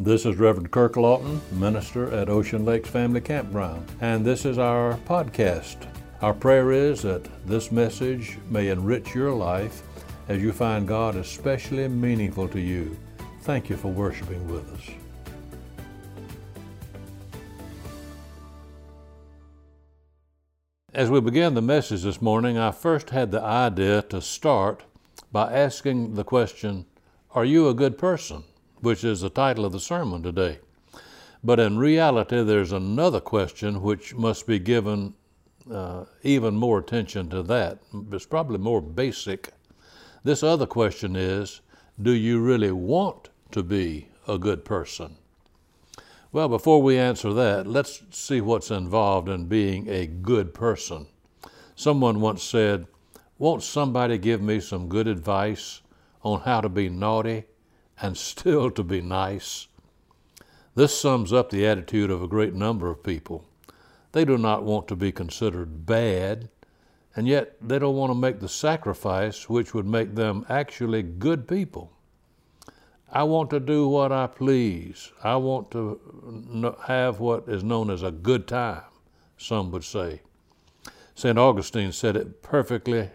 [0.00, 4.94] This is Reverend Kirk Lawton, minister at Ocean Lakes Family Campground, and this is our
[5.06, 5.86] podcast.
[6.22, 9.82] Our prayer is that this message may enrich your life
[10.28, 12.96] as you find God especially meaningful to you.
[13.42, 14.90] Thank you for worshiping with us.
[20.94, 24.84] As we begin the message this morning, I first had the idea to start
[25.30, 26.86] by asking the question
[27.32, 28.44] Are you a good person?
[28.82, 30.58] Which is the title of the sermon today.
[31.42, 35.14] But in reality, there's another question which must be given
[35.70, 37.78] uh, even more attention to that.
[38.10, 39.50] It's probably more basic.
[40.24, 41.60] This other question is
[42.00, 45.16] Do you really want to be a good person?
[46.32, 51.06] Well, before we answer that, let's see what's involved in being a good person.
[51.76, 52.86] Someone once said,
[53.38, 55.82] Won't somebody give me some good advice
[56.22, 57.44] on how to be naughty
[58.00, 59.66] and still to be nice.
[60.74, 63.44] This sums up the attitude of a great number of people.
[64.12, 66.48] They do not want to be considered bad,
[67.14, 71.46] and yet they don't want to make the sacrifice which would make them actually good
[71.46, 71.92] people.
[73.10, 75.12] I want to do what I please.
[75.22, 78.82] I want to have what is known as a good time,
[79.36, 80.22] some would say.
[81.14, 81.38] St.
[81.38, 83.10] Augustine said it perfectly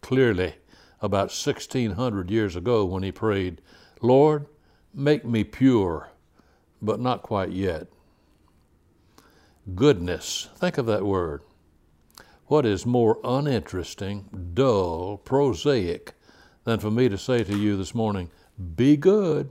[0.00, 0.54] clearly
[1.02, 3.60] about 1600 years ago when he prayed,
[4.02, 4.46] Lord,
[4.94, 6.08] make me pure,
[6.80, 7.86] but not quite yet.
[9.74, 11.42] Goodness, think of that word.
[12.46, 16.14] What is more uninteresting, dull, prosaic
[16.64, 18.30] than for me to say to you this morning,
[18.74, 19.50] be good?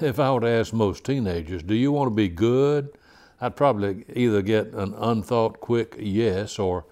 [0.00, 2.90] If I were to ask most teenagers, do you want to be good?
[3.40, 6.84] I'd probably either get an unthought quick yes, or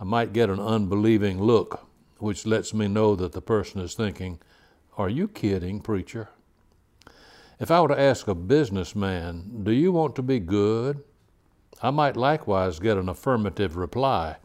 [0.00, 1.86] I might get an unbelieving look,
[2.18, 4.38] which lets me know that the person is thinking,
[4.98, 6.28] are you kidding, preacher?
[7.60, 11.04] If I were to ask a businessman, Do you want to be good?
[11.80, 14.38] I might likewise get an affirmative reply,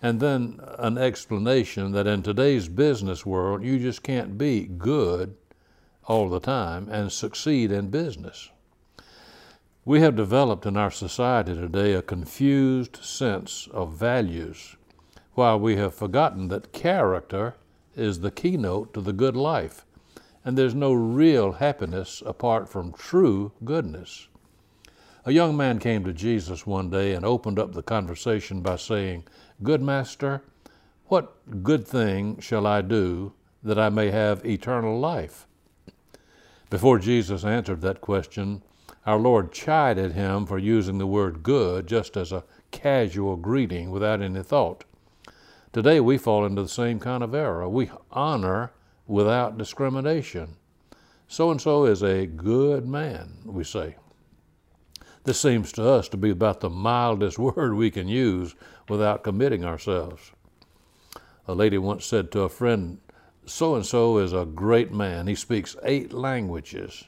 [0.00, 5.36] and then an explanation that in today's business world, you just can't be good
[6.06, 8.48] all the time and succeed in business.
[9.84, 14.76] We have developed in our society today a confused sense of values,
[15.32, 17.56] while we have forgotten that character
[17.96, 19.84] is the keynote to the good life,
[20.44, 24.28] and there's no real happiness apart from true goodness.
[25.26, 29.24] A young man came to Jesus one day and opened up the conversation by saying,
[29.62, 30.42] Good master,
[31.06, 35.46] what good thing shall I do that I may have eternal life?
[36.70, 38.62] Before Jesus answered that question,
[39.04, 44.22] our Lord chided him for using the word good just as a casual greeting without
[44.22, 44.84] any thought.
[45.72, 47.68] Today we fall into the same kind of error.
[47.68, 48.72] We honor
[49.10, 50.54] without discrimination.
[51.26, 53.96] So and so is a good man, we say.
[55.24, 58.54] This seems to us to be about the mildest word we can use
[58.88, 60.30] without committing ourselves.
[61.48, 62.98] A lady once said to a friend,
[63.44, 65.26] So and so is a great man.
[65.26, 67.04] He speaks eight languages.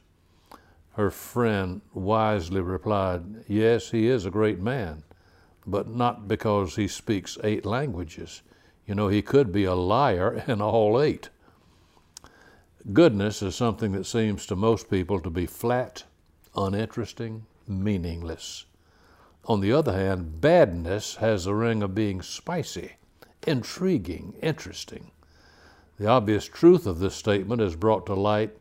[0.95, 5.05] Her friend wisely replied, Yes, he is a great man,
[5.65, 8.43] but not because he speaks eight languages.
[8.87, 11.31] You know, he could be a liar in all eight.
[12.91, 16.03] Goodness is something that seems to most people to be flat,
[16.57, 18.65] uninteresting, meaningless.
[19.45, 22.95] On the other hand, badness has the ring of being spicy,
[23.47, 25.13] intriguing, interesting.
[25.99, 28.57] The obvious truth of this statement is brought to light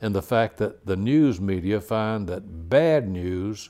[0.00, 3.68] in the fact that the news media find that bad news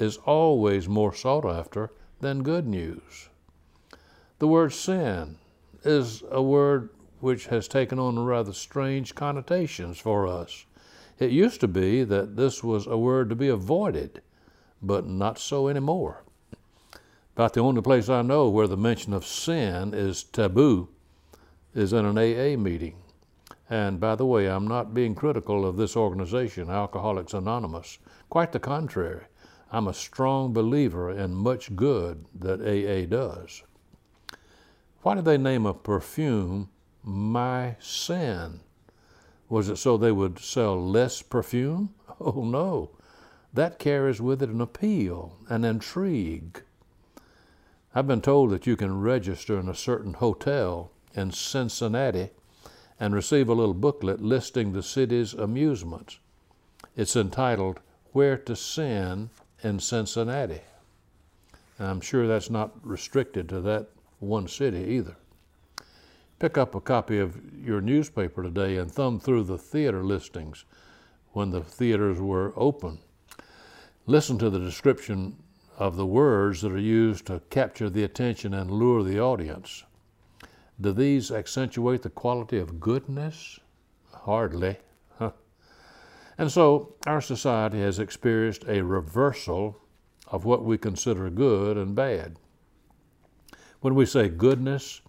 [0.00, 3.28] is always more sought after than good news.
[4.40, 5.38] The word sin
[5.84, 6.90] is a word
[7.24, 10.66] which has taken on rather strange connotations for us.
[11.18, 14.20] It used to be that this was a word to be avoided,
[14.82, 16.22] but not so anymore.
[17.34, 20.90] About the only place I know where the mention of sin is taboo
[21.74, 22.96] is in an AA meeting.
[23.70, 28.00] And by the way, I'm not being critical of this organization, Alcoholics Anonymous.
[28.28, 29.24] Quite the contrary.
[29.72, 33.62] I'm a strong believer in much good that AA does.
[35.00, 36.68] Why did they name a perfume
[37.06, 38.60] My Sin?
[39.50, 41.94] Was it so they would sell less perfume?
[42.20, 42.90] Oh no.
[43.52, 46.62] That carries with it an appeal, an intrigue.
[47.94, 52.30] I've been told that you can register in a certain hotel in Cincinnati
[52.98, 56.18] and receive a little booklet listing the city's amusements.
[56.96, 57.80] It's entitled
[58.12, 59.30] Where to Sin
[59.62, 60.62] in Cincinnati.
[61.78, 63.88] And I'm sure that's not restricted to that
[64.20, 65.16] one city either.
[66.38, 70.64] Pick up a copy of your newspaper today and thumb through the theater listings
[71.32, 72.98] when the theaters were open.
[74.06, 75.36] Listen to the description
[75.78, 79.84] of the words that are used to capture the attention and lure the audience.
[80.80, 83.60] Do these accentuate the quality of goodness?
[84.12, 84.76] Hardly.
[86.36, 89.80] And so our society has experienced a reversal
[90.26, 92.38] of what we consider good and bad.
[93.80, 95.00] When we say goodness,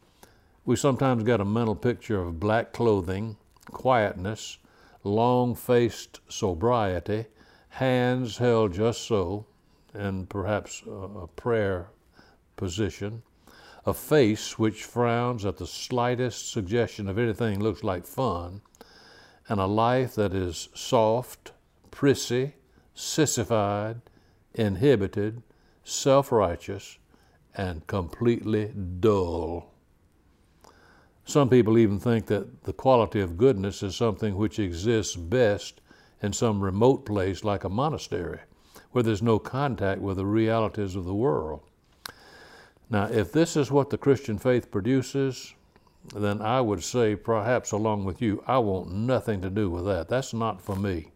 [0.65, 4.57] we sometimes get a mental picture of black clothing, quietness,
[5.03, 7.25] long faced sobriety,
[7.69, 9.45] hands held just so,
[9.93, 11.87] and perhaps a prayer
[12.57, 13.21] position,
[13.85, 18.61] a face which frowns at the slightest suggestion of anything looks like fun,
[19.47, 21.51] and a life that is soft,
[21.91, 22.53] prissy,
[22.95, 24.01] sissified,
[24.55, 25.43] inhibited,
[25.83, 26.97] self righteous,
[27.55, 29.74] and completely dull.
[31.35, 35.81] Some people even think that the quality of goodness is something which exists best
[36.21, 38.39] in some remote place like a monastery,
[38.93, 41.59] where there's no contact with the realities of the world.
[42.89, 45.53] Now, if this is what the Christian faith produces,
[46.15, 50.07] then I would say, perhaps along with you, I want nothing to do with that.
[50.07, 51.11] That's not for me.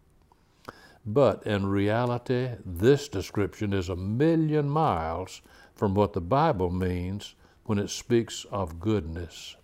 [1.06, 5.42] But in reality, this description is a million miles
[5.76, 9.56] from what the Bible means when it speaks of goodness.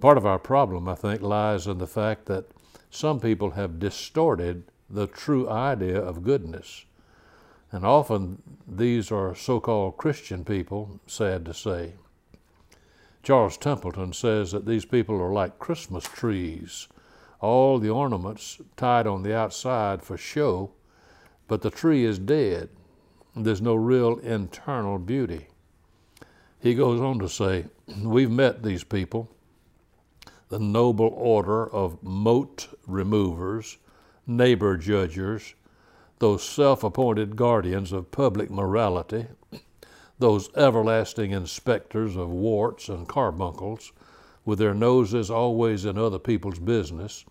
[0.00, 2.46] Part of our problem, I think, lies in the fact that
[2.88, 6.84] some people have distorted the true idea of goodness.
[7.72, 11.94] And often these are so called Christian people, sad to say.
[13.24, 16.86] Charles Templeton says that these people are like Christmas trees,
[17.40, 20.70] all the ornaments tied on the outside for show,
[21.48, 22.68] but the tree is dead.
[23.34, 25.48] There's no real internal beauty.
[26.60, 27.66] He goes on to say,
[28.02, 29.30] We've met these people
[30.48, 33.78] the noble order of mote removers,
[34.26, 35.54] neighbor judgers,
[36.18, 39.26] those self appointed guardians of public morality,
[40.18, 43.92] those everlasting inspectors of warts and carbuncles,
[44.44, 47.24] with their noses always in other people's business,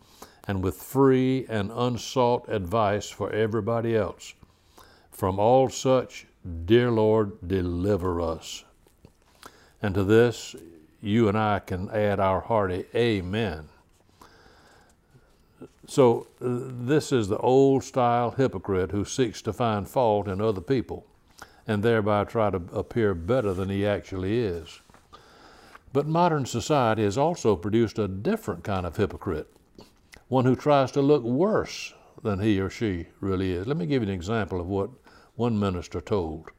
[0.47, 4.33] and with free and unsought advice for everybody else.
[5.11, 6.27] From all such,
[6.65, 8.63] dear Lord, deliver us.
[9.81, 10.55] And to this,
[11.01, 13.69] you and I can add our hearty amen.
[15.87, 20.59] So, uh, this is the old style hypocrite who seeks to find fault in other
[20.61, 21.05] people
[21.65, 24.81] and thereby try to appear better than he actually is.
[25.93, 29.47] But modern society has also produced a different kind of hypocrite,
[30.27, 33.65] one who tries to look worse than he or she really is.
[33.67, 34.89] Let me give you an example of what
[35.35, 36.51] one minister told.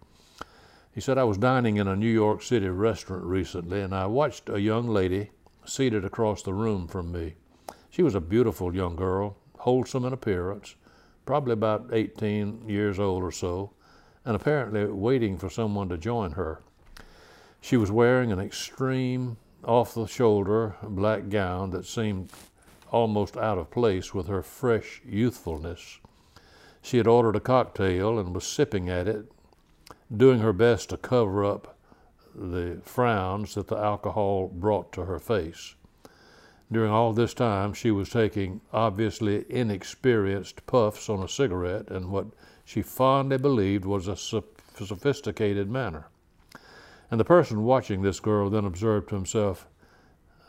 [0.98, 4.48] He said, I was dining in a New York City restaurant recently, and I watched
[4.48, 5.30] a young lady
[5.64, 7.36] seated across the room from me.
[7.88, 10.74] She was a beautiful young girl, wholesome in appearance,
[11.24, 13.70] probably about 18 years old or so,
[14.24, 16.62] and apparently waiting for someone to join her.
[17.60, 22.32] She was wearing an extreme, off the shoulder black gown that seemed
[22.90, 26.00] almost out of place with her fresh youthfulness.
[26.82, 29.30] She had ordered a cocktail and was sipping at it
[30.14, 31.76] doing her best to cover up
[32.34, 35.75] the frowns that the alcohol brought to her face.
[36.70, 42.26] During all this time, she was taking obviously inexperienced puffs on a cigarette in what
[42.64, 46.09] she fondly believed was a sophisticated manner.
[47.11, 49.66] And the person watching this girl then observed to himself,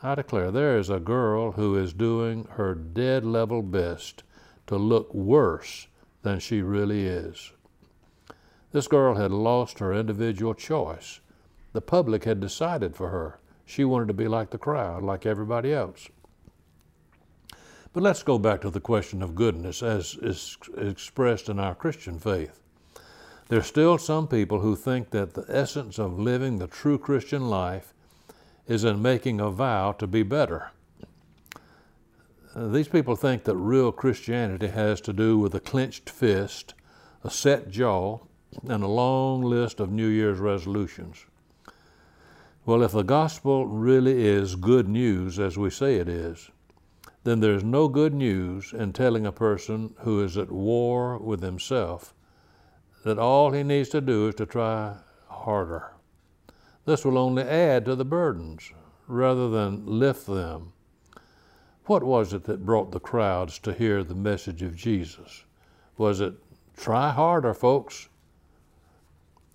[0.04, 4.24] I declare, there is a girl who is doing her dead level best
[4.68, 5.88] to look worse
[6.22, 7.54] than she really is.
[8.72, 11.20] This girl had lost her individual choice.
[11.74, 13.40] The public had decided for her.
[13.66, 16.08] She wanted to be like the crowd, like everybody else.
[17.94, 22.20] But let's go back to the question of goodness as is expressed in our Christian
[22.20, 22.60] faith.
[23.48, 27.94] There's still some people who think that the essence of living the true Christian life
[28.68, 30.70] is in making a vow to be better.
[32.56, 36.76] Uh, these people think that real Christianity has to do with a clenched fist,
[37.24, 38.20] a set jaw,
[38.68, 41.26] and a long list of New Year's resolutions.
[42.66, 46.52] Well, if the gospel really is good news, as we say it is,
[47.24, 52.14] then there's no good news in telling a person who is at war with himself
[53.04, 54.96] that all he needs to do is to try
[55.28, 55.94] harder.
[56.86, 58.72] This will only add to the burdens
[59.08, 60.74] rather than lift them.
[61.86, 65.44] What was it that brought the crowds to hear the message of Jesus?
[65.98, 66.34] Was it
[66.78, 68.09] try harder, folks?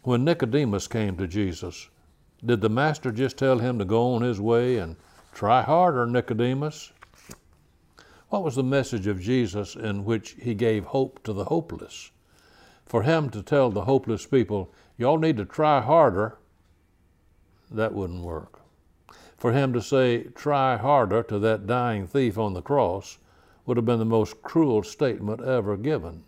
[0.05, 1.89] When Nicodemus came to Jesus,
[2.45, 4.97] did the master just tell him to go on his way and
[5.33, 6.93] try harder, Nicodemus?
[8.29, 12.11] What was the message of Jesus in which he gave hope to the hopeless?
[12.85, 16.37] For him to tell the hopeless people, y'all need to try harder,
[17.71, 18.61] that wouldn't work.
[19.39, 23.17] For him to say, try harder to that dying thief on the cross
[23.65, 26.25] would have been the most cruel statement ever given.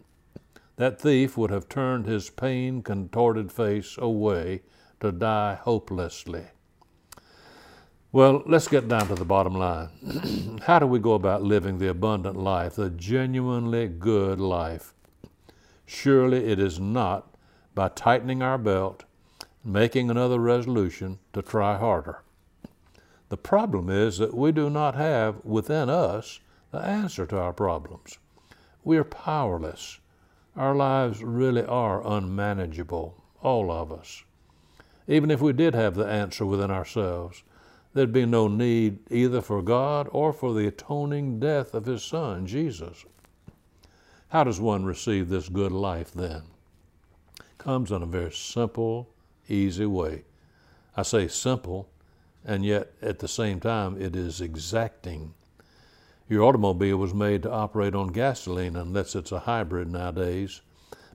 [0.76, 4.62] That thief would have turned his pain contorted face away
[5.00, 6.46] to die hopelessly.
[8.12, 10.60] Well, let's get down to the bottom line.
[10.66, 14.94] How do we go about living the abundant life, the genuinely good life?
[15.84, 17.34] Surely it is not
[17.74, 19.04] by tightening our belt,
[19.64, 22.22] making another resolution to try harder.
[23.28, 26.40] The problem is that we do not have within us
[26.70, 28.18] the answer to our problems.
[28.84, 29.98] We are powerless.
[30.56, 34.24] Our lives really are unmanageable, all of us.
[35.06, 37.42] Even if we did have the answer within ourselves,
[37.92, 42.46] there'd be no need either for God or for the atoning death of His Son,
[42.46, 43.04] Jesus.
[44.28, 46.42] How does one receive this good life then?
[47.58, 49.10] Comes in a very simple,
[49.48, 50.24] easy way.
[50.96, 51.88] I say simple,
[52.44, 55.34] and yet at the same time it is exacting.
[56.28, 60.60] Your automobile was made to operate on gasoline unless it's a hybrid nowadays.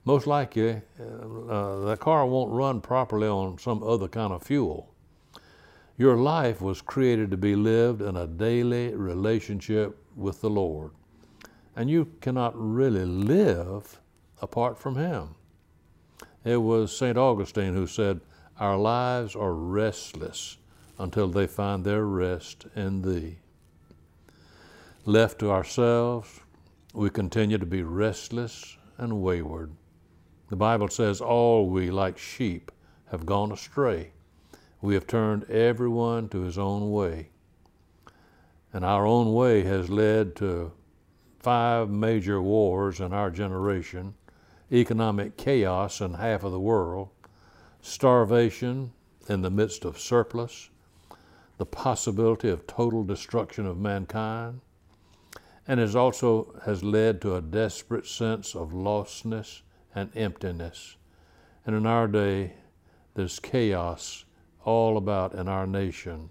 [0.06, 4.94] Most likely, uh, uh, the car won't run properly on some other kind of fuel.
[5.98, 10.92] Your life was created to be lived in a daily relationship with the Lord,
[11.76, 14.00] and you cannot really live
[14.42, 15.36] apart from Him.
[16.44, 17.18] It was St.
[17.18, 18.22] Augustine who said,
[18.60, 20.58] Our lives are restless
[20.98, 23.41] until they find their rest in Thee.
[25.06, 26.42] Left to ourselves,
[26.94, 29.72] we continue to be restless and wayward.
[30.50, 32.72] The Bible says, All we, like sheep,
[33.10, 34.12] have gone astray.
[34.80, 37.30] We have turned everyone to his own way.
[38.72, 40.72] And our own way has led to
[41.40, 44.14] five major wars in our generation,
[44.72, 47.10] economic chaos in half of the world,
[47.82, 48.94] starvation
[49.28, 50.70] in the midst of surplus,
[51.58, 54.62] the possibility of total destruction of mankind,
[55.68, 59.62] and it also has led to a desperate sense of lostness
[59.94, 60.98] and emptiness.
[61.66, 62.54] And in our day,
[63.14, 64.26] there's chaos
[64.64, 66.30] all about in our nation.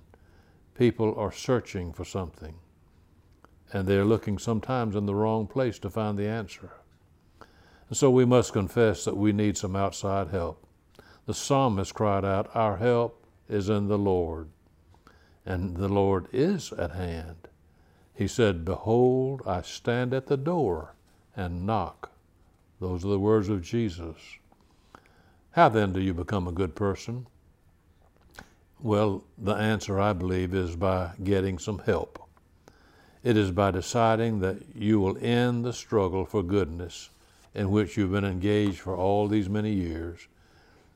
[0.75, 2.55] People are searching for something,
[3.73, 6.71] and they're looking sometimes in the wrong place to find the answer.
[7.89, 10.67] And so we must confess that we need some outside help.
[11.27, 14.49] The psalmist cried out, Our help is in the Lord,
[15.45, 17.50] and the Lord is at hand.
[18.21, 20.93] He said, Behold, I stand at the door
[21.35, 22.11] and knock.
[22.79, 24.19] Those are the words of Jesus.
[25.53, 27.27] How then do you become a good person?
[28.79, 32.23] Well, the answer, I believe, is by getting some help.
[33.25, 37.09] It is by deciding that you will end the struggle for goodness
[37.55, 40.29] in which you've been engaged for all these many years.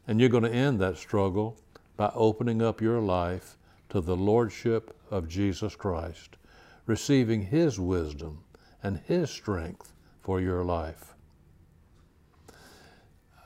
[0.07, 1.57] And you're going to end that struggle
[1.97, 3.57] by opening up your life
[3.89, 6.37] to the Lordship of Jesus Christ
[6.87, 8.45] receiving His wisdom
[8.83, 11.15] and His strength for your life.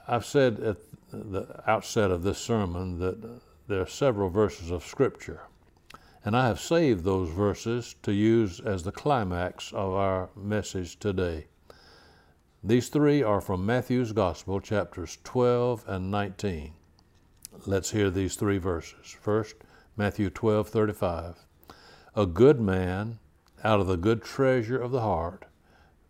[0.06, 0.76] I've said at
[1.12, 5.42] the outset of this sermon that there are several verses of Scripture,
[6.24, 11.46] and I have saved those verses to use as the climax of our message today.
[12.64, 16.72] These three are from Matthew's Gospel, chapters 12 and 19.
[17.66, 19.16] Let's hear these three verses.
[19.20, 19.56] First,
[19.96, 21.46] Matthew 12, 35.
[22.16, 23.18] A good man
[23.64, 25.44] out of the good treasure of the heart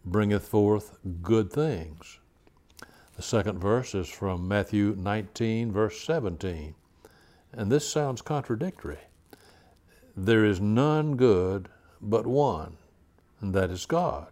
[0.04, 2.18] bringeth forth good things.
[3.16, 6.74] The second verse is from Matthew 19, verse 17.
[7.52, 8.98] And this sounds contradictory.
[10.16, 11.68] There is none good
[12.00, 12.76] but one,
[13.40, 14.28] and that is God.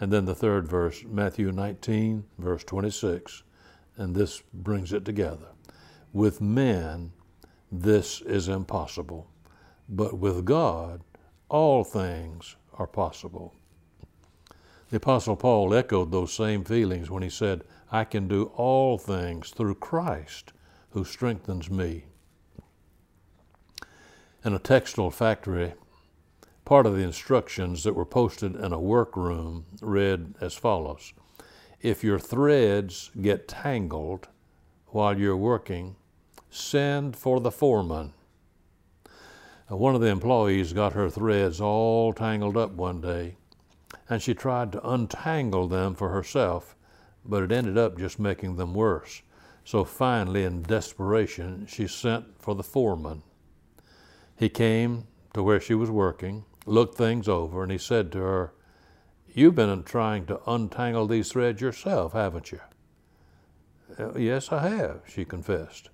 [0.00, 3.42] And then the third verse, Matthew 19, verse 26,
[3.96, 5.48] and this brings it together.
[6.12, 7.12] With men,
[7.70, 9.28] this is impossible,
[9.88, 11.02] but with God,
[11.48, 13.54] all things are possible.
[14.90, 19.50] The Apostle Paul echoed those same feelings when he said, I can do all things
[19.50, 20.52] through Christ
[20.90, 22.04] who strengthens me.
[24.44, 25.74] In a textile factory,
[26.64, 31.12] part of the instructions that were posted in a workroom read as follows
[31.80, 34.28] If your threads get tangled
[34.86, 35.96] while you're working,
[36.50, 38.12] send for the foreman
[39.76, 43.36] one of the employees got her threads all tangled up one day,
[44.08, 46.74] and she tried to untangle them for herself,
[47.24, 49.22] but it ended up just making them worse.
[49.64, 53.22] So finally, in desperation, she sent for the foreman.
[54.36, 58.52] He came to where she was working, looked things over, and he said to her,
[59.34, 62.60] You've been trying to untangle these threads yourself, haven't you?
[63.98, 65.90] Uh, yes, I have, she confessed.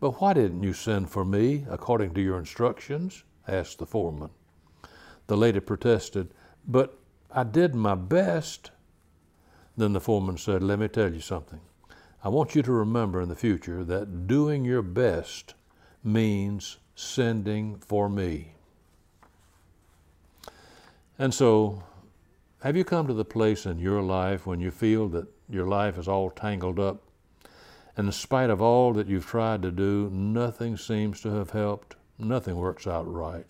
[0.00, 3.22] But why didn't you send for me according to your instructions?
[3.46, 4.30] asked the foreman.
[5.26, 6.32] The lady protested,
[6.66, 6.98] But
[7.30, 8.70] I did my best.
[9.76, 11.60] Then the foreman said, Let me tell you something.
[12.24, 15.54] I want you to remember in the future that doing your best
[16.02, 18.54] means sending for me.
[21.18, 21.82] And so,
[22.62, 25.98] have you come to the place in your life when you feel that your life
[25.98, 27.02] is all tangled up?
[27.96, 31.96] In spite of all that you've tried to do, nothing seems to have helped.
[32.18, 33.46] Nothing works out right.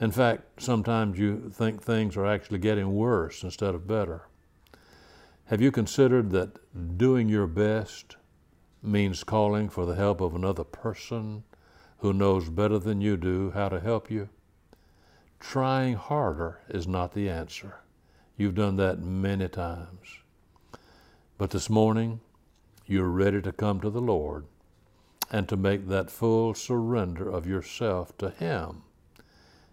[0.00, 4.22] In fact, sometimes you think things are actually getting worse instead of better.
[5.46, 8.16] Have you considered that doing your best
[8.82, 11.44] means calling for the help of another person
[11.98, 14.28] who knows better than you do how to help you?
[15.38, 17.80] Trying harder is not the answer.
[18.36, 20.20] You've done that many times.
[21.36, 22.20] But this morning,
[22.86, 24.46] you're ready to come to the Lord
[25.30, 28.82] and to make that full surrender of yourself to Him.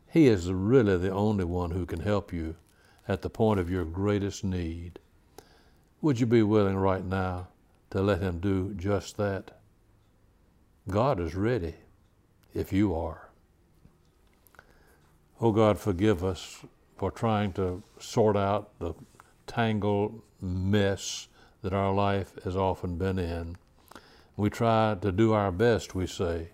[0.08, 2.56] He is really the only one who can help you
[3.08, 5.00] at the point of your greatest need.
[6.01, 7.48] Would you be willing right now
[7.92, 9.60] to let Him do just that?
[10.89, 11.75] God is ready
[12.54, 13.30] if you are.
[15.42, 16.66] Oh God, forgive us
[16.98, 18.94] for trying to sort out the
[19.48, 21.29] tangled mess
[21.62, 23.58] that our life has often been in.
[24.38, 26.50] We try to do our best, we say,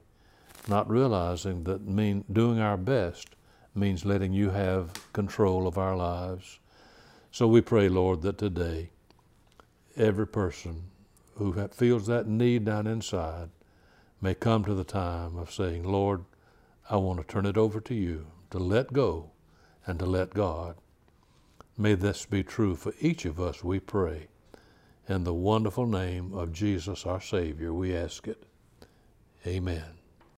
[0.67, 3.35] not realizing that mean doing our best
[3.75, 6.59] means letting you have control of our lives.
[7.31, 8.89] So we pray, Lord, that today
[9.95, 10.85] every person
[11.35, 13.49] who feels that need down inside
[14.21, 16.23] may come to the time of saying, Lord,
[16.89, 19.31] I want to turn it over to you, to let go
[19.85, 20.77] and to let God.
[21.77, 24.27] May this be true for each of us, we pray.
[25.07, 28.43] In the wonderful name of Jesus, our Savior, we ask it.
[29.45, 30.04] Amen.